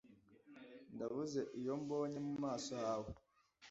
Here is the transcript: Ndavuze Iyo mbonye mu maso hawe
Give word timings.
Ndavuze 0.95 1.39
Iyo 1.59 1.73
mbonye 1.81 2.17
mu 2.27 2.33
maso 2.43 2.71
hawe 2.83 3.09